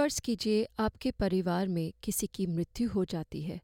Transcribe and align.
फ़र्ज़ 0.00 0.20
कीजिए 0.20 0.68
आपके 0.78 1.10
परिवार 1.10 1.68
में 1.68 1.92
किसी 2.02 2.26
की 2.26 2.46
मृत्यु 2.46 2.90
हो 2.90 3.04
जाती 3.04 3.42
है 3.42 3.60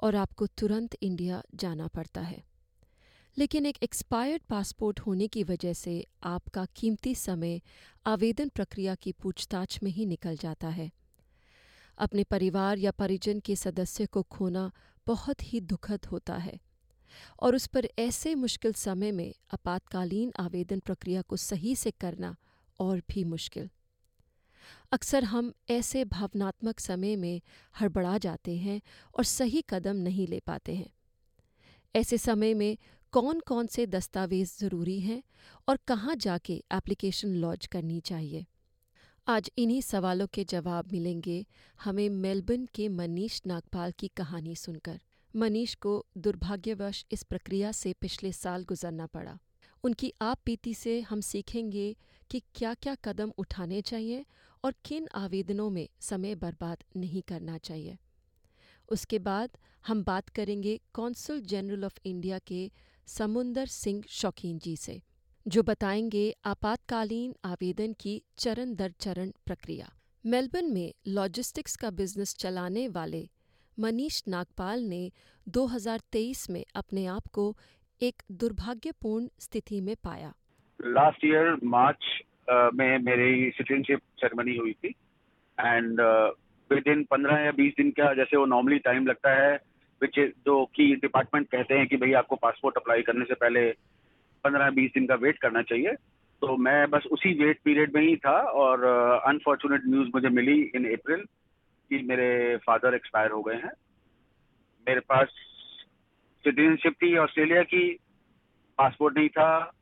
और 0.00 0.16
आपको 0.16 0.46
तुरंत 0.46 0.96
इंडिया 1.02 1.42
जाना 1.54 1.86
पड़ता 1.86 2.20
है। 2.20 2.44
लेकिन 3.38 3.66
एक 3.66 3.78
एक्सपायर्ड 3.82 4.42
पासपोर्ट 4.42 5.00
होने 5.00 5.28
की 5.28 5.44
वजह 5.44 5.72
से 5.72 6.06
आपका 6.22 6.66
कीमती 6.76 7.14
समय 7.14 7.60
आवेदन 8.06 8.48
प्रक्रिया 8.48 8.94
की 8.94 9.12
पूछताछ 9.12 9.82
में 9.82 9.90
ही 9.90 10.06
निकल 10.06 10.36
जाता 10.36 10.68
है। 10.68 10.90
अपने 11.98 12.24
परिवार 12.24 12.78
या 12.78 12.90
परिजन 12.90 13.40
के 13.40 13.56
सदस्य 13.56 14.06
को 14.06 14.22
खोना 14.22 14.72
बहुत 15.06 15.52
ही 15.52 15.60
दुखद 15.60 16.04
होता 16.04 16.36
है 16.36 16.60
और 17.40 17.54
उस 17.54 17.66
पर 17.66 17.88
ऐसे 17.98 18.34
मुश्किल 18.34 18.72
समय 18.72 19.12
में 19.12 19.34
आपातकालीन 19.54 20.32
आवेदन 20.38 20.78
प्रक्रिया 20.78 21.22
को 21.22 21.36
सही 21.36 21.76
से 21.76 21.90
करना 21.90 22.36
और 22.80 23.02
भी 23.08 23.24
मुश्किल। 23.24 23.70
अक्सर 24.92 25.24
हम 25.24 25.52
ऐसे 25.70 26.04
भावनात्मक 26.04 26.80
समय 26.80 27.16
में 27.16 27.40
हड़बड़ा 27.80 28.18
जाते 28.18 28.56
हैं 28.56 28.80
और 29.18 29.24
सही 29.24 29.64
कदम 29.68 29.96
नहीं 29.96 30.26
ले 30.26 30.40
पाते 30.40 30.74
हैं। 30.74 30.90
ऐसे 31.96 32.18
समय 32.18 32.54
में 32.54 32.78
कौन 33.12 33.40
कौन 33.40 33.66
से 33.66 33.86
दस्तावेज़ 33.86 34.58
ज़रूरी 34.58 35.00
हैं 35.00 35.22
और 35.68 35.78
कहाँ 35.88 36.16
जाके 36.16 36.64
एप्लीकेशन 36.72 37.28
लॉन्च 37.28 37.66
करनी 37.66 38.00
चाहिए? 38.00 38.46
आज 39.26 39.50
इन्हीं 39.58 39.80
सवालों 39.80 40.26
के 40.26 40.44
जवाब 40.44 40.92
मिलेंगे 40.92 41.46
हमें 41.84 42.08
मेलबर्न 42.08 42.68
के 42.74 42.88
मनीष 42.88 43.40
नागपाल 43.46 43.92
की 43.92 44.08
कहानी 44.08 44.56
सुनकर। 44.56 45.00
मनीष 45.36 45.74
को 45.74 46.06
दुर्भाग्यवश 46.18 47.06
इस 47.12 47.22
प्रक्रिया 47.22 47.72
से 47.72 47.92
पिछले 47.92 48.32
साल 48.32 48.64
गुजरना 48.64 49.06
पड़ा। 49.06 49.38
उनकी 49.84 50.12
आप 50.22 50.38
बीती 50.46 50.74
से 50.74 51.00
हम 51.00 51.20
सीखेंगे 51.20 51.96
कि 52.30 52.42
क्या 52.54 52.74
क्या 52.74 52.94
कदम 52.94 53.32
उठाने 53.38 53.80
चाहिए 53.80 54.26
और 54.64 54.74
किन 54.84 55.08
आवेदनों 55.14 55.70
में 55.70 55.88
समय 56.00 56.34
बर्बाद 56.34 56.84
नहीं 56.96 57.22
करना 57.22 57.58
चाहिए। 57.58 57.98
उसके 58.88 59.18
बाद 59.18 59.50
हम 59.86 60.04
बात 60.04 60.28
करेंगे 60.28 60.80
कौंसल 60.92 61.40
जनरल 61.40 61.84
ऑफ़ 61.84 61.98
इंडिया 62.04 62.38
के 62.38 62.70
समुंदर 63.06 63.66
सिंह 63.66 64.04
शौकीन 64.08 64.58
जी 64.58 64.76
से, 64.76 65.02
जो 65.48 65.62
बताएँगे 65.62 66.36
आपातकालीन 66.44 67.34
आवेदन 67.44 67.92
की 67.92 68.22
चरण 68.38 68.74
दर 68.74 68.90
चरण 68.90 69.32
प्रक्रिया। 69.46 69.92
मेलबर्न 70.26 70.72
में 70.72 70.94
लॉजिस्टिक्स 71.08 71.76
का 71.76 71.90
बिज़नेस 71.90 72.36
चलाने 72.36 72.88
वाले 72.88 73.28
मनीष 73.78 74.22
नागपाल 74.28 74.82
ने 74.82 75.12
2023 75.48 76.50
में 76.50 76.64
अपने 76.74 77.06
आप 77.06 77.26
को 77.26 77.56
एक 78.02 78.22
दुर्भाग्यपूर्ण 78.32 79.28
स्थिति 79.38 79.80
में 79.80 79.96
पाया। 79.96 80.34
लास्ट 80.82 81.24
ईयर 81.24 81.60
मार्च 81.64 82.22
में 82.50 82.98
मेरी 82.98 83.50
सिटीजनशिप 83.50 83.98
सेरेमनी 83.98 84.56
हुई 84.56 84.72
थी। 84.72 84.94
एंड 85.60 86.00
विद 86.70 86.88
इन 86.88 87.04
पंद्रह 87.04 87.38
या 87.38 87.50
बीस 87.50 87.72
दिन 87.76 87.90
का 87.90 88.14
जैसे 88.14 88.36
वो 88.36 88.46
नॉर्मली 88.46 88.78
टाइम 88.78 89.06
लगता 89.06 89.30
है 89.30 89.54
विच 90.02 90.18
जो 90.46 90.64
कि 90.74 90.94
डिपार्टमेंट 90.94 91.48
कहते 91.48 91.74
हैं 91.74 91.86
कि 91.86 91.96
भाई 91.96 92.12
आपको 92.12 92.36
पासपोर्ट 92.36 92.76
अप्लाई 92.76 93.02
करने 93.02 93.24
से 93.24 93.34
पहले 93.34 93.70
पंद्रह 94.44 94.70
बीस 94.70 94.90
दिन 94.94 95.06
का 95.06 95.14
वेट 95.14 95.38
करना 95.38 95.62
चाहिए। 95.62 95.92
तो 96.42 96.56
मैं 96.56 96.90
बस 96.90 97.06
उसी 97.12 97.44
वेट 97.44 97.58
पीरियड 97.64 97.94
में 97.94 98.02
ही 98.02 98.16
था 98.16 98.38
और 98.38 98.84
अनफॉर्चुनेट 99.26 99.82
uh, 99.82 99.88
न्यूज़ 99.88 100.08
मुझे 100.14 100.28
मिली 100.28 100.72
इन 100.74 100.92
अप्रैल 100.92 101.20
कि 101.90 102.02
मेरे 102.02 102.56
फादर 102.56 102.94
एक्सपायर 102.94 103.30
हो 103.30 103.42
गए 103.42 103.54
हैं। 103.54 103.72
मेरे 104.88 105.00
पास 105.00 105.28
सिटीजनशिप 106.44 106.92
थी 106.92 107.16
ऑस्ट्रेलिया 107.16 107.62
की 107.62 107.98
पासपोर्ट 108.78 109.18
नहीं 109.18 109.28
था। 109.28 109.72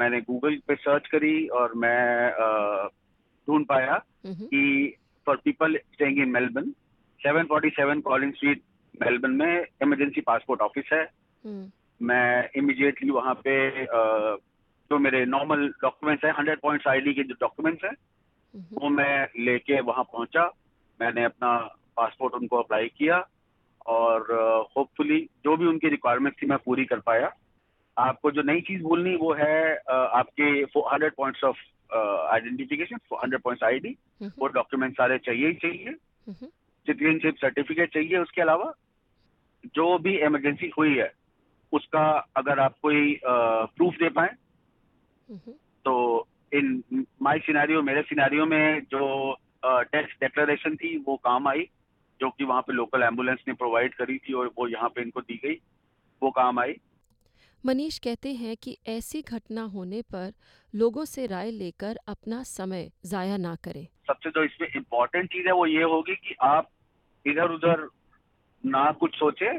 मैंने 0.00 0.20
गूगल 0.20 0.56
पे 0.56 0.74
सर्च 0.74 1.06
करी 1.06 1.48
और 1.48 1.72
मैं 1.74 2.32
ढूंढ 3.48 3.66
पाया 3.66 4.04
कि 4.26 4.94
for 5.26 5.36
people 5.36 5.76
staying 5.76 6.18
in 6.18 6.28
Melbourne 6.28 6.74
747 7.26 8.02
Collins 8.02 8.32
street 8.32 8.62
Melbourne 9.02 9.32
में 9.32 9.66
इमरजेंसी 9.82 10.20
पासपोर्ट 10.20 10.60
ऑफ़िस 10.60 10.84
है। 10.92 11.02
हम्म। 11.44 11.70
मैं 12.02 12.50
इमिडिएटली 12.56 13.10
वहाँ 13.10 13.34
पे 13.34 13.84
जो 14.90 14.98
मेरे 14.98 15.26
नॉर्मल 15.26 15.68
डॉक्यूमेंट्स 15.68 16.24
हैं 16.24 16.32
हंड्रेड 16.32 16.60
पॉइंट्स 16.60 16.86
आईडी 16.86 17.14
के 17.14 17.22
जो 17.22 17.34
डॉक्यूमेंट्स 17.40 17.84
हैं 17.84 17.94
वो 18.72 18.88
मैं 18.88 19.28
लेके 19.38 19.80
वहाँ 19.80 20.04
पहुँचा। 20.04 20.52
मैंने 21.00 21.24
अपना 21.24 21.58
पासपोर्ट 21.96 22.34
उनको 22.34 22.56
अप्लाई 22.56 22.88
किया 22.88 23.28
और 23.86 24.20
होपफुली 24.76 25.28
जो 25.44 25.56
भी 25.56 25.66
उनकी 25.66 25.88
रिक्वायरमेंट 25.88 26.42
थी 26.42 26.46
मैं 26.46 26.58
पूरी 26.58 26.84
कर 26.84 27.00
पाया। 27.00 27.32
आपको 27.98 28.30
जो 28.30 28.42
नई 28.42 28.60
चीज़ 28.60 28.82
बोलनी 28.82 29.14
वो 29.16 29.32
है 29.34 29.74
आपके 29.90 30.50
hundred 30.78 31.12
points 31.16 31.44
of 31.44 31.56
identification 32.32 32.98
hundred 33.14 33.42
points 33.42 33.64
ID 33.64 33.96
वो 34.22 34.46
डॉक्यूमेंट 34.48 34.96
सारे 34.96 35.18
चाहिए 35.18 35.46
ही 35.46 35.54
चाहिए। 35.54 35.94
सिटीजनशिप 36.86 37.36
सर्टिफिकेट 37.36 37.92
चाहिए 37.94 38.18
उसके 38.18 38.42
अलावा 38.42 38.72
जो 39.74 39.86
भी 39.98 40.16
इमरजेंसी 40.18 40.70
हुई 40.78 40.94
है 40.96 41.12
उसका 41.72 42.04
अगर 42.36 42.58
आप 42.60 42.74
कोई 42.82 43.18
प्रूफ 43.24 43.94
दे 43.94 44.08
पाए 44.10 44.28
तो 45.84 45.94
इन 46.52 46.82
माई 47.22 47.38
सिनारियो 47.38 47.82
मेरे 47.82 48.02
सिनारियो 48.02 48.46
में 48.46 48.80
जो 48.90 49.06
टैक्स 49.64 50.14
डिक्लेरेशन 50.20 50.76
थी 50.76 50.96
वो 50.98 51.16
काम 51.24 51.48
आई 51.48 51.68
जो 52.20 52.30
कि 52.30 52.44
वहाँ 52.44 52.62
पे 52.62 52.72
लोकल 52.72 53.02
एंबुलेंस 53.02 53.38
ने 53.48 53.54
प्रोवाइड 53.54 53.94
करी 53.94 54.18
थी 54.18 54.32
और 54.32 54.50
वो 54.58 54.66
यहाँ 54.68 54.88
पे 54.88 55.02
इनको 55.02 55.20
दी 55.20 55.40
गई 55.44 55.54
वो 56.22 56.30
काम 56.30 56.58
आई। 56.60 56.72
मनीष 57.64 57.98
कहते 57.98 58.32
हैं 58.32 58.56
कि 58.56 58.76
ऐसी 58.88 59.20
घटना 59.22 59.62
होने 59.62 60.00
पर 60.02 60.32
लोगों 60.74 61.04
से 61.04 61.26
राय 61.26 61.50
लेकर 61.50 61.98
अपना 62.08 62.42
समय 62.42 62.90
जाया 63.06 63.36
ना 63.36 63.54
करें। 63.54 63.84
सबसे 64.06 64.30
जो 64.30 64.44
इसमें 64.44 64.68
इम्पोर्टेंट 64.76 65.28
चीज़ 65.28 65.46
है 65.46 65.52
वो 65.52 65.66
ये 65.66 65.82
होगी 65.84 66.14
कि 66.14 66.34
आप 66.42 66.68
इधर 67.26 67.50
उधर 67.50 67.86
ना 68.64 68.90
कुछ 68.92 69.14
सोचे 69.14 69.52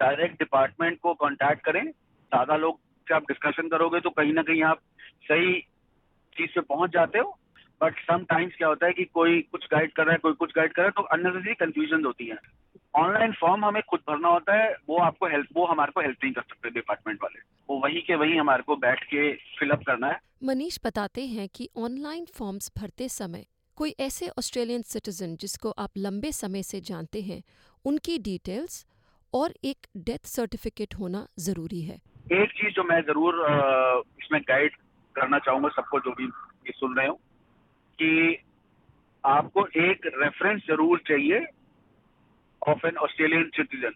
डायरेक्ट 0.00 0.38
डिपार्टमेंट 0.38 0.98
को 1.00 1.14
कांटेक्ट 1.14 1.64
करें। 1.64 1.82
ज़्यादा 1.82 2.56
लोग 2.56 2.78
से 3.06 3.14
आप 3.14 3.22
डिस्कशन 3.22 3.68
करोगे 3.68 4.00
तो 4.00 4.10
कहीं 4.10 4.32
ना 4.32 4.42
कहीं 4.42 4.62
आप 4.62 4.80
सही 5.24 5.60
चीज़ 6.36 6.50
पे 6.50 6.60
पहुँच 6.60 6.90
जाते 6.90 7.18
हो। 7.18 7.38
बट 7.80 7.98
सम 8.00 8.24
टाइम्स 8.24 8.54
क्या 8.58 8.68
होता 8.68 8.86
है 8.86 8.92
कि 8.92 9.04
कोई 9.04 9.40
कुछ 9.42 9.66
गाइड 9.72 9.92
कर 9.92 10.04
रहा 10.04 10.12
है, 10.12 10.18
कोई 10.18 10.32
कुछ 10.32 10.52
गाइड 10.56 10.72
कर 10.72 10.82
रहा 10.82 10.88
है 10.88 10.92
तो 10.96 11.02
अननेसेसरी 11.08 11.54
कंफ्यूजन 11.54 12.04
होती 12.04 12.26
है। 12.26 12.38
ऑनलाइन 12.96 13.32
फॉर्म 13.32 13.64
हमें 13.64 13.82
खुद 13.90 14.00
भरना 14.08 14.28
होता 14.28 14.54
है 14.54 14.68
वो 14.88 14.98
आपको 15.02 15.26
हेल्प 15.26 15.48
वो 15.56 15.66
हमारे 15.66 15.92
को 15.92 16.00
हेल्प 16.00 16.24
नहीं 16.24 16.32
कर 16.32 16.42
सकते 16.42 16.70
डिपार्टमेंट 16.70 17.18
वाले। 17.22 17.40
वो 17.68 17.78
वही 17.80 18.00
के 18.00 18.14
वही 18.14 18.36
हमारे 18.36 18.62
को 18.62 18.76
बैठ 18.78 19.04
के 19.04 19.32
फिलअप 19.58 19.82
करना 19.86 20.08
है। 20.08 20.18
मनीष 20.44 20.78
बताते 20.84 21.26
हैं 21.26 21.48
कि 21.54 21.68
ऑनलाइन 21.78 22.24
फॉर्म्स 22.34 22.70
भरते 22.78 23.08
समय 23.10 23.46
कोई 23.78 23.94
ऐसे 24.00 24.28
ऑस्ट्रेलियन 24.38 24.82
सिटीजन 24.84 25.36
जिसको 25.36 25.70
आप 25.78 25.90
लंबे 25.98 26.32
समय 26.32 26.62
से 26.62 26.80
जानते 26.82 27.20
हैं 27.22 27.42
उनकी 27.84 28.18
डिटेल्स 28.24 28.84
और 29.32 29.54
एक 29.64 29.86
डेथ 30.06 30.26
सर्टिफिकेट 30.26 30.94
होना 30.94 31.26
ज़रूरी 31.40 31.80
है। 31.82 31.98
एक 32.34 32.52
चीज़ 32.52 32.74
जो 32.74 32.82
मैं 32.84 33.00
ज़रूर 33.02 33.34
इसमें 34.22 34.40
गाइड 34.48 34.76
करना 35.16 35.38
चाहूँगा 35.38 35.68
सबको 35.76 36.00
जो 36.00 36.10
भी 36.12 36.24
ये 36.24 36.72
सुन 36.72 36.96
रहे 36.96 37.06
हो 37.06 37.14
कि 37.98 38.38
आपको 39.24 39.66
एक 39.80 40.06
रेफरेंस 40.14 40.62
ज़रूर 40.68 41.02
चाहिए 41.08 41.38
ऑफ़ 42.66 42.86
एन 42.86 42.96
ऑस्ट्रेलियन 42.98 43.50
सिटीजन 43.56 43.94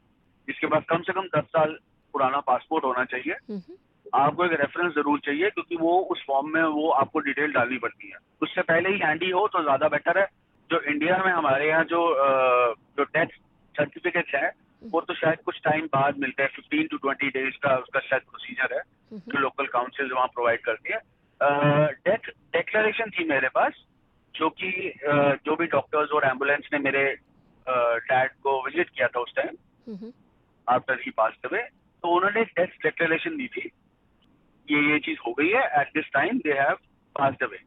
जिसके 0.48 0.66
पास 0.66 0.82
कम 0.88 1.03
से 1.03 1.12
कम 1.12 1.26
दस 1.36 1.44
साल 1.56 1.78
पुराना 2.14 2.41
पासपोर्ट 2.47 2.84
होना 2.84 3.04
चाहिए। 3.06 3.58
आपको 4.06 4.44
एक 4.44 4.53
रेफरेंस 4.60 4.92
ज़रूर 4.94 5.19
चाहिए 5.25 5.50
क्योंकि 5.50 5.76
वो 5.76 5.98
उस 6.12 6.25
फॉर्म 6.26 6.48
में 6.54 6.62
वो 6.62 6.88
आपको 6.92 7.20
डिटेल 7.26 7.53
डालनी 7.53 7.78
पड़ती 7.78 8.09
है। 8.09 8.19
उससे 8.42 8.62
पहले 8.62 8.88
ही 8.88 8.98
हैंडी 8.98 9.30
हो 9.30 9.47
तो 9.48 9.62
ज़्यादा 9.62 9.88
बेटर 9.88 10.19
है। 10.19 10.26
जो 10.70 10.80
इंडिया 10.91 11.16
में 11.25 11.30
हमारे 11.32 11.69
यहाँ 11.69 11.84
जो 11.84 12.00
जो 12.98 13.04
टैक्स 13.04 13.36
सर्टिफिकेट 13.75 14.34
है 14.34 14.50
वो 14.83 15.00
तो 15.00 15.15
शायद 15.15 15.39
कुछ 15.45 15.60
टाइम 15.65 15.86
बाद 15.86 16.18
मिलता 16.18 16.42
है। 16.42 16.48
फिफ्टीन 16.48 16.86
टू 16.86 16.97
ट्वेंटी 16.98 17.28
डेज़ 17.30 17.56
का 17.62 17.77
उसका 17.77 18.00
शायद 18.00 18.22
प्रोसीजर 18.22 18.74
है 18.74 18.83
जो 19.15 19.39
लोकल 19.39 19.66
काउंसिल 19.72 20.12
वहाँ 20.12 20.27
प्रोवाइड 20.34 20.60
करती 20.65 20.92
है। 20.92 21.00
डेथ 22.04 22.30
डिक्लेरेशन 22.54 23.10
थी 23.10 23.24
मेरे 23.28 23.48
पास 23.54 23.84
जो 24.34 24.48
कि 24.53 24.71
जो 25.47 25.56
भी 25.56 25.66
डॉक्टर्स 25.68 26.10
और 26.10 26.24
एंबुलेंस 26.27 26.68
ने 26.72 26.78
मेरे 26.80 27.04
डैड 28.05 28.31
को 28.43 28.61
विज़िट 28.65 28.89
किया 28.89 29.09
था 29.09 29.21
उस 29.21 29.33
time 29.37 30.13
after 30.69 31.01
he 31.01 31.11
pass 31.17 31.33
away 31.45 31.63
तो 32.05 32.17
उन्होंने 32.17 32.45
डेथ 32.45 32.77
डिक्लेरेशन 32.83 33.37
दी 33.37 33.47
थी 33.49 33.71
ये 34.69 34.81
ये 34.93 34.99
चीज़ 34.99 35.19
हो 35.27 35.33
गई 35.33 35.49
है 35.49 35.65
at 35.81 35.89
this 35.95 36.11
time 36.15 36.39
they 36.39 36.59
have 36.59 36.75
passed 37.17 37.43
away 37.43 37.59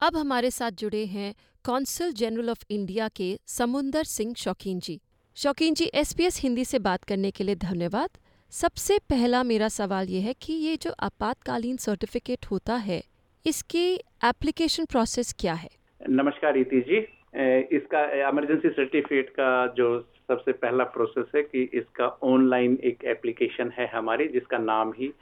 अब 0.00 0.16
हमारे 0.16 0.50
साथ 0.50 0.70
जुड़े 0.78 1.04
हैं 1.06 1.34
कौंसल 1.64 2.12
जनरल 2.12 2.50
ऑफ़ 2.50 2.64
इंडिया 2.70 3.08
के 3.08 3.28
समुंदर 3.48 4.04
सिंह 4.04 4.34
शौकीन 4.34 4.80
जी। 4.80 5.00
शौकीन 5.36 5.74
जी 5.74 5.84
एसपीएस 5.94 6.40
हिंदी 6.42 6.64
से 6.64 6.78
बात 6.78 7.04
करने 7.04 7.30
के 7.30 7.44
लिए 7.44 7.54
धन्यवाद। 7.54 8.18
सबसे 8.52 8.98
पहला 9.10 9.42
मेरा 9.42 9.68
सवाल 9.68 10.08
ये 10.08 10.20
है 10.20 10.32
कि 10.42 10.52
ये 10.52 10.76
जो 10.76 10.90
आपातकालीन 11.00 11.76
सर्टिफिकेट 11.76 12.46
होता 12.46 12.74
है 12.78 13.02
इसकी 13.46 13.84
एप्लीकेशन 14.24 14.84
प्रोसेस 14.84 15.34
क्या 15.38 15.54
है? 15.54 15.68
नमस्कार 16.00 16.54
रीति 16.54 16.80
जी। 16.80 17.00
इसका 17.34 18.04
इमरजेंसी 18.28 18.68
सर्टिफिकेट 18.68 19.28
का 19.30 19.66
जो 19.76 19.98
सबसे 20.28 20.52
पहला 20.54 20.84
प्रोसेस 20.96 21.30
है 21.34 21.42
कि 21.42 21.62
इसका 21.74 22.06
ऑनलाइन 22.24 22.78
एक 22.84 23.04
एप्लीकेशन 23.04 23.70
है 23.78 23.86
हमारी 23.94 24.26
जिसका 24.28 24.58
नाम 24.58 24.92
ही 24.96 25.12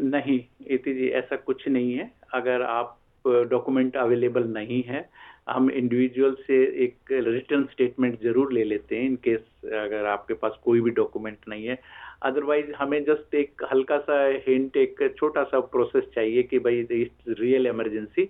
नहीं 0.00 0.44
इति 0.66 0.94
जी 0.94 1.08
ऐसा 1.08 1.36
कुछ 1.36 1.68
नहीं 1.68 1.94
है। 1.94 2.12
अगर 2.34 2.62
आप 2.62 3.00
डॉक्यूमेंट 3.26 3.96
अवेलेबल 3.96 4.44
नहीं 4.48 4.82
है। 4.82 5.08
हम 5.48 5.70
इंडिविजुअल 5.70 6.34
से 6.46 6.62
एक 6.84 7.12
रिटर्न 7.12 7.64
स्टेटमेंट 7.72 8.20
ज़रूर 8.22 8.52
ले 8.52 8.64
लेते 8.64 8.96
हैं 8.96 9.04
इनकेस 9.04 9.40
अगर 9.64 10.06
आपके 10.06 10.34
पास 10.34 10.58
कोई 10.64 10.80
भी 10.80 10.90
डॉक्यूमेंट 10.90 11.38
नहीं 11.48 11.66
है। 11.66 11.78
अदरवाइज़ 12.22 12.70
हमें 12.72 13.02
जस्ट 13.04 13.34
एक 13.34 13.64
हल्का 13.72 13.98
सा 13.98 14.24
हिंट 14.48 14.76
एक 14.76 15.14
छोटा 15.18 15.42
सा 15.44 15.60
प्रोसेस 15.74 16.04
चाहिए 16.14 16.42
कि 16.42 16.58
भाई 16.58 16.82
रियल 17.28 17.66
इमरजेंसी 17.66 18.28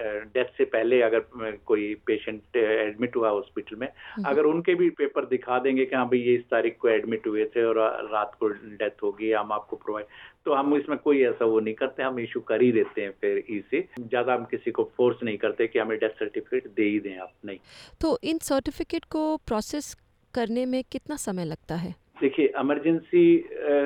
डेथ 0.00 0.56
से 0.56 0.64
पहले 0.64 1.00
अगर 1.02 1.20
कोई 1.66 1.94
पेशेंट 2.06 2.56
एडमिट 2.56 3.16
हुआ 3.16 3.30
हॉस्पिटल 3.30 3.76
में 3.76 3.88
अगर 4.26 4.44
उनके 4.44 4.74
भी 4.74 4.90
पेपर 4.90 5.24
दिखा 5.24 5.58
देंगे 5.58 5.84
कि 5.84 5.96
हाँ 5.96 6.06
भाई 6.06 6.18
ये 6.18 6.34
इस 6.34 6.42
तारीख 6.50 6.76
को 6.80 6.88
एडमिट 6.88 7.26
हुए 7.26 7.44
थे 7.56 7.64
और 7.64 7.78
रात 8.12 8.36
को 8.40 8.48
डेथ 8.48 9.02
होगी 9.02 9.32
हम 9.32 9.52
आपको 9.52 9.76
प्रोवाइड 9.76 10.06
तो 10.44 10.54
हम 10.54 10.76
इसमें 10.76 10.98
कोई 10.98 11.22
ऐसा 11.24 11.44
वो 11.44 11.60
नहीं 11.60 11.74
करते 11.74 12.02
हम 12.02 12.18
इशू 12.20 12.40
कर 12.40 12.62
ही 12.62 12.70
देते 12.72 13.02
हैं 13.02 13.10
फिर 13.20 13.44
ई 13.50 13.62
से 13.70 13.80
ज़्यादा 13.98 14.34
हम 14.34 14.44
किसी 14.44 14.70
को 14.70 14.90
फोर्स 14.96 15.22
नहीं 15.22 15.38
करते 15.38 15.66
कि 15.66 15.78
हमें 15.78 15.98
डेथ 15.98 16.18
सर्टिफिकेट 16.18 16.66
दे 16.76 16.84
ही 16.84 17.00
दें 17.00 17.16
आप 17.18 17.32
नहीं। 17.44 17.58
तो 18.00 18.18
इन 18.24 18.38
सर्टिफिकेट 18.38 19.04
को 19.04 19.36
प्रोसेस 19.36 19.96
करने 20.34 20.66
में 20.66 20.82
कितना 20.92 21.16
समय 21.16 21.44
लगता 21.44 21.74
है? 21.74 21.94
देखिए 22.16 22.52
इमरजेंसी 22.60 23.24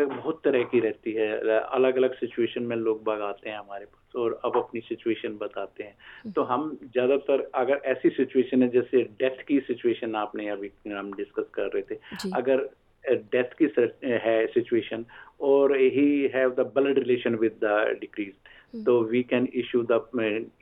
बहुत 0.09 0.41
तरह 0.45 0.63
की 0.65 0.81
रहती 0.81 1.13
है। 1.13 1.29
अलग 1.59 1.97
अलग 1.97 2.15
सिचुएशन 2.15 2.63
में 2.63 2.77
लोग 2.77 3.03
बाग 3.05 3.21
आते 3.23 3.51
हैं 3.51 3.59
हमारे 3.59 3.85
पास 3.85 4.17
और 4.17 4.41
अब 4.45 4.57
अपनी 4.57 4.81
सिचुएशन 4.81 5.37
बताते 5.39 5.85
हैं। 5.85 6.33
तो 6.33 6.43
हम 6.45 6.69
ज़्यादातर 6.85 7.49
अगर 7.55 7.81
ऐसी 7.87 8.11
सिचुएशन 8.11 8.63
है 8.63 8.69
जैसे 8.71 9.03
डेथ 9.21 9.43
की 9.49 9.61
सिचुएशन 9.63 10.15
आपने 10.17 10.49
अभी 10.49 10.71
हम 10.89 11.13
डिस्कस 11.15 11.51
कर 11.55 11.71
रहे 11.75 11.83
थे। 11.91 11.99
अगर 12.35 12.69
डेथ 13.05 13.57
की 13.61 13.69
है 14.05 14.47
सिचुएशन 14.47 15.05
और 15.49 15.77
he 15.79 16.09
have 16.35 16.55
the 16.55 16.71
blood 16.75 16.99
relation 16.99 17.35
with 17.37 17.59
the 17.65 17.99
decrease 18.01 18.85
तो 18.85 19.03
we 19.05 19.23
can 19.25 19.49
issue 19.57 19.83
the 19.91 20.01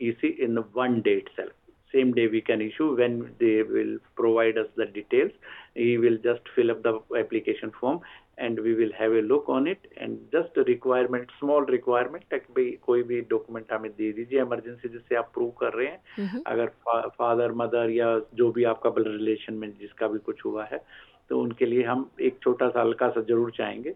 EC 0.02 0.28
in 0.44 0.58
one 0.76 1.00
day 1.00 1.14
itself 1.14 1.52
same 1.96 2.12
day 2.12 2.26
we 2.36 2.40
can 2.42 2.62
issue 2.68 2.88
when 3.00 3.18
they 3.40 3.56
will 3.74 3.92
provide 4.20 4.62
us 4.62 4.70
the 4.76 4.86
details 4.98 5.32
he 5.76 5.98
will 5.98 6.18
just 6.28 6.54
fill 6.54 6.70
up 6.70 6.82
the 6.82 6.94
application 7.22 7.72
form 7.80 8.00
and 8.38 8.58
we 8.60 8.74
will 8.74 8.92
have 8.98 9.12
a 9.12 9.22
look 9.22 9.48
on 9.48 9.66
it 9.66 9.78
and 9.96 10.18
just 10.30 10.56
a 10.56 10.64
requirement 10.64 11.30
small 11.40 11.62
requirement 11.76 12.24
कि 12.32 12.52
भाई 12.56 12.70
कोई 12.86 13.02
भी 13.10 13.20
document 13.30 13.72
हमें 13.72 13.90
दे 13.98 14.12
दीजिए 14.12 14.40
emergency 14.40 14.88
जिससे 14.88 15.16
आप 15.16 15.30
prove 15.34 15.50
कर 15.60 15.72
रहे 15.72 15.86
हैं 15.86 16.42
अगर 16.46 16.72
फादर 17.18 17.52
मदर 17.62 17.90
या 17.90 18.08
जो 18.40 18.50
भी 18.52 18.64
आपका 18.72 18.90
ब्लड 18.98 19.12
रिलेशन 19.12 19.54
में 19.62 19.70
जिसका 19.80 20.08
भी 20.08 20.18
कुछ 20.26 20.44
हुआ 20.44 20.64
है 20.72 20.82
तो 21.30 21.40
उनके 21.42 21.66
लिए 21.66 21.84
हम 21.84 22.10
एक 22.28 22.38
छोटा 22.42 22.68
सा 22.68 22.80
हल्का 22.80 23.08
सा 23.10 23.20
ज़रूर 23.20 23.50
चाहेंगे 23.56 23.94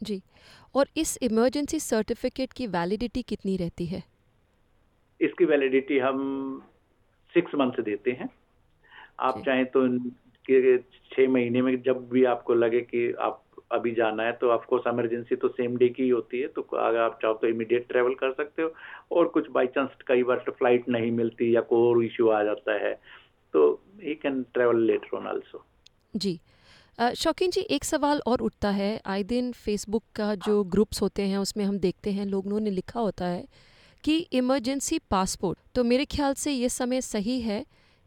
जी 0.00 0.20
और 0.74 0.88
इस 0.96 1.18
इमरजेंसी 1.22 1.80
सर्टिफिकेट 1.80 2.52
की 2.56 2.66
वैलिडिटी 2.76 3.22
कितनी 3.28 3.56
रहती 3.56 3.86
है 3.86 4.02
इसकी 5.20 5.44
वैलिडिटी 5.44 5.98
हम 5.98 6.20
सिक्स 7.34 7.54
मंथ 7.54 7.80
देते 7.84 8.10
हैं। 8.12 8.28
आप 9.20 9.42
चाहें 9.46 9.64
तो 9.76 9.86
छः 10.44 11.28
महीने 11.28 11.62
में 11.62 11.80
जब 11.82 12.08
भी 12.10 12.24
आपको 12.26 12.54
लगे 12.54 12.80
कि 12.82 13.10
आप 13.20 13.42
अभी 13.72 13.90
जाना 13.94 14.22
है 14.22 14.32
तो 14.32 14.48
ऑफकोर्स 14.50 14.86
एमरजेंसी 14.86 15.36
तो 15.36 15.48
सेम 15.50 15.76
डे 15.76 15.88
की 15.88 16.02
ही 16.02 16.08
होती 16.08 16.40
है 16.40 16.48
तो 16.48 16.62
अगर 16.62 16.98
आप 16.98 17.18
चाहो 17.22 17.34
तो 17.34 17.48
इमीडिएट 17.48 17.86
ट्रेवल 17.88 18.14
कर 18.14 18.32
सकते 18.32 18.62
हो। 18.62 18.72
और 19.12 19.28
कुछ 19.28 19.50
बाई 19.50 19.66
चांस 19.66 19.90
कई 20.06 20.22
बार 20.22 20.42
तो 20.46 20.52
फ़्लाइट 20.52 20.88
नहीं 20.88 21.10
मिलती 21.12 21.54
या 21.56 21.60
कोई 21.70 21.88
और 21.88 22.04
इश्यू 22.04 22.28
आ 22.28 22.42
जाता 22.44 22.72
है 22.84 22.94
तो 23.54 23.68
he 24.02 24.14
can 24.14 24.42
travel 24.54 24.82
later 24.82 25.16
on 25.16 25.26
also 25.26 25.64
जी। 26.16 26.38
शौकीन 27.16 27.50
जी 27.50 27.60
एक 27.70 27.84
सवाल 27.84 28.20
और 28.26 28.40
उठता 28.40 28.70
है। 28.70 28.90
आए 29.06 29.22
दिन 29.24 29.52
फेसबुक 29.54 30.02
का 30.16 30.34
जो 30.46 30.62
ग्रुप्स 30.66 31.02
होते 31.02 31.22
हैं 31.22 31.38
उसमें 31.38 31.64
हम 31.64 31.78
देखते 31.78 32.10
हैं 32.12 32.26
लोगों 32.26 32.60
ने 32.60 32.70
लिखा 32.70 33.00
होता 33.00 33.26
है 33.26 33.44
कि 34.04 34.16
इमरजेंसी 34.32 34.98
पासपोर्ट 35.10 35.58
तो 35.74 35.84
मेरे 35.84 36.04
ख्याल 36.04 36.34
से 36.34 36.52
ये 36.52 36.68
समय 36.68 37.00
सही 37.00 37.40
है 37.40 37.64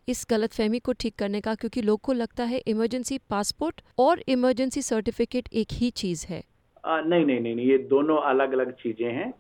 इस 0.07 0.25
गलतफहमी 0.30 0.80
को 0.80 0.94
ठीक 0.94 1.15
करने 1.15 1.42
का 1.42 1.53
क्योंकि 1.56 1.81
लोग 1.81 2.01
को 2.01 2.13
लगता 2.13 2.44
है 2.44 2.57
इमरजेंसी 2.68 3.18
पासपोर्ट 3.30 3.81
और 4.00 4.24
इमरजेंसी 4.27 4.81
सर्टिफिकेट 4.81 5.50
एक 5.53 5.68
ही 5.71 5.89
चीज़ 5.92 6.25
है। 6.30 6.44
आ, 6.83 7.00
नहीं 7.01 7.25
नहीं 7.25 7.39
नहीं 7.39 7.68
ये 7.68 7.77
दोनों 7.89 8.18
अलग 8.24 8.53
अलग 8.53 8.71
चीज़ें 8.74 9.12
हैं। 9.12 9.33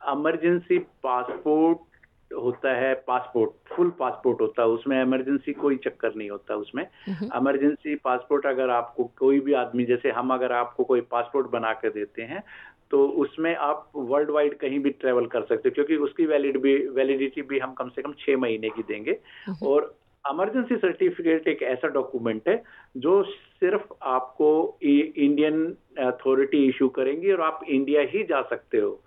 इमरजेंसी 0.00 0.78
पासपोर्ट 1.02 1.78
होता 2.30 2.74
है 2.76 2.92
पासपोर्ट 3.06 3.74
फुल 3.74 3.90
पासपोर्ट 3.90 4.40
होता 4.40 4.62
है 4.62 4.68
उसमें 4.68 5.00
इमरजेंसी 5.02 5.52
कोई 5.52 5.76
चक्कर 5.84 6.14
नहीं 6.14 6.30
होता 6.30 6.54
उसमें। 6.56 6.84
इमरजेंसी 7.10 7.94
पासपोर्ट 8.04 8.46
अगर 8.46 8.70
आपको 8.70 9.04
कोई 9.18 9.40
भी 9.40 9.52
आदमी 9.62 9.84
जैसे 9.84 10.10
हम 10.10 10.34
अगर 10.34 10.52
आपको 10.52 10.84
कोई 10.84 11.00
पासपोर्ट 11.10 11.46
बना 11.50 11.72
कर 11.74 11.90
देते 11.90 12.22
हैं 12.22 12.42
तो 12.90 13.06
उसमें 13.22 13.54
आप 13.56 13.90
वर्ल्ड 13.96 14.30
वाइड 14.30 14.56
कहीं 14.58 14.78
भी 14.80 14.90
ट्रेवल 15.00 15.26
कर 15.26 15.42
सकते 15.42 15.68
हो 15.68 15.74
क्योंकि 15.74 15.96
उसकी 16.04 16.26
वैलिड 16.26 16.60
भी 16.60 16.76
वैलिडिटी 16.90 17.42
भी 17.42 17.58
हम 17.58 17.74
कम 17.74 17.88
से 17.88 18.02
कम 18.02 18.14
छः 18.18 18.36
महीने 18.36 18.68
की 18.68 18.82
देंगे। 18.82 19.18
और 19.64 19.94
एमरजेंसी 20.24 20.76
सर्टिफिकेट 20.76 21.46
एक 21.48 21.62
ऐसा 21.64 21.88
डॉक्यूमेंट 21.90 22.48
है 22.48 22.62
जो 22.96 23.22
सिर्फ़ 23.22 23.92
आपको 24.08 24.48
इंडियन 24.84 25.64
अथॉरिटी 26.00 26.66
इशू 26.68 26.88
करेंगी 26.98 27.32
और 27.32 27.40
आप 27.42 27.60
इंडिया 27.68 28.02
ही 28.10 28.22
जा 28.24 28.42
सकते 28.50 28.78
हो। 28.78 29.00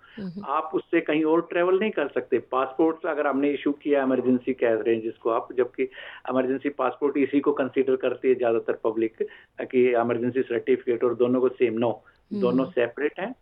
आप 0.48 0.70
उससे 0.74 1.00
कहीं 1.00 1.22
और 1.24 1.40
ट्रेवल 1.50 1.78
नहीं 1.78 1.90
कर 1.90 2.08
सकते। 2.08 2.38
पासपोर्ट 2.52 3.06
अगर 3.06 3.26
हमने 3.26 3.50
इशू 3.50 3.72
किया 3.72 4.02
इमरजेंसी 4.02 4.52
कह 4.54 4.74
रहे 4.74 4.94
हैं 4.94 5.02
जिसको 5.02 5.30
आप 5.30 5.48
जबकि 5.58 5.82
इमरजेंसी 5.82 6.68
पासपोर्ट 6.78 7.16
इसी 7.18 7.40
को 7.40 7.52
कंसीडर 7.52 7.96
करती 7.98 8.28
है 8.28 8.34
ज़्यादातर 8.34 8.78
पब्लिक 8.84 9.22
कि 9.62 9.88
इमरजेंसी 9.92 10.42
सर्टिफिकेट 10.42 11.04
और 11.04 11.14
दोनों 11.14 11.40
को 11.40 11.48
सेम 11.54 11.78
नो 11.78 11.90
दोनों 12.32 12.64
सेपरेट 12.66 13.20
हैं। 13.20 13.34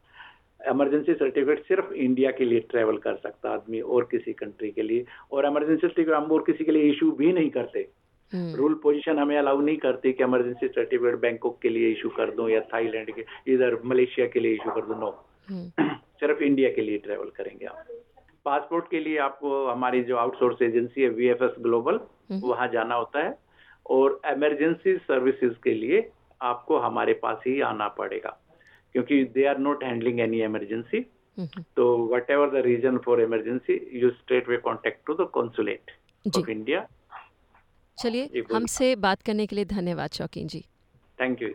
इमरजेंसी 0.70 1.14
सर्टिफिकेट 1.14 1.64
सिर्फ़ 1.64 1.92
इंडिया 1.92 2.30
के 2.30 2.44
लिए 2.44 2.60
ट्रैवल 2.60 2.96
कर 2.96 3.16
सकता 3.16 3.50
आदमी 3.50 3.80
और 3.80 4.08
किसी 4.10 4.32
कंट्री 4.32 4.70
के 4.70 4.82
लिए। 4.82 5.04
और 5.32 5.46
एमरजेंसी 5.46 5.80
सर्टिफिकेट 5.86 6.14
हम 6.14 6.24
और 6.24 6.42
किसी 6.42 6.64
के 6.64 6.72
लिए 6.72 6.82
इशू 6.82 7.10
भी 7.12 7.32
नहीं 7.32 7.50
करते। 7.50 7.88
रूल 8.32 8.74
पोजीशन 8.74 9.18
हमें 9.18 9.38
अलाउ 9.38 9.60
नहीं 9.60 9.76
करती 9.76 10.12
कि 10.12 10.24
इमरजेंसी 10.24 10.68
सर्टिफिकेट 10.68 11.14
बैंकॉक 11.14 11.58
के 11.62 11.68
लिए 11.68 11.88
इशू 11.88 12.08
कर 12.08 12.30
दूँ 12.30 12.50
या 12.50 12.60
थाईलैंड 12.60 13.10
के 13.10 13.24
इधर 13.52 13.78
मलेशिया 13.84 14.26
के 14.26 14.40
लिए 14.40 14.52
इशू 14.52 14.70
कर 14.70 14.80
दूँ 14.80 15.00
नो 15.00 15.10
सिर्फ़ 16.20 16.42
इंडिया 16.42 16.70
के 16.70 16.80
लिए 16.80 16.98
ट्रेवल 16.98 17.30
करेंगे 17.36 17.66
आप। 17.66 17.84
पासपोर्ट 18.44 18.84
के 18.90 19.00
लिए 19.00 19.18
आपको 19.18 19.66
हमारी 19.66 20.02
जो 20.02 20.16
आउटसोर्स 20.16 20.62
एजेंसी 20.62 21.02
है 21.02 21.08
वी 21.08 21.26
एफ़ 21.26 21.44
एस 21.44 21.54
ग्लोबल 21.60 22.00
वहाँ 22.32 22.68
जाना 22.68 22.94
होता 22.94 23.24
है। 23.24 23.38
और 23.90 24.20
एमरजेंसी 24.26 24.96
सर्विसेज़ 24.96 25.54
के 25.64 25.74
लिए 25.74 26.10
आपको 26.42 26.78
हमारे 26.78 27.12
पास 27.12 27.42
ही 27.46 27.60
आना 27.60 27.88
पड़ेगा। 27.88 28.38
क्योंकि 28.94 29.22
they 29.34 29.44
are 29.46 29.58
not 29.58 29.84
handling 29.84 30.20
any 30.20 30.42
emergency 30.44 31.00
तो 31.76 31.84
whatever 32.30 32.50
the 32.50 32.64
reason 32.66 32.98
for 33.04 33.20
emergency 33.22 33.80
you 34.02 34.10
straight 34.10 34.48
way 34.48 34.56
contact 34.66 35.06
to 35.06 35.14
the 35.14 35.28
consulate 35.34 35.90
of 36.36 36.50
India 36.50 36.86
चलिए 37.98 38.44
हमसे 38.52 38.94
बात 38.98 39.22
करने 39.22 39.46
के 39.46 39.56
लिए 39.56 39.64
धन्यवाद 39.72 40.10
शौकीन 40.12 40.48
जी। 40.48 40.64
Thank 41.18 41.42
you 41.42 41.48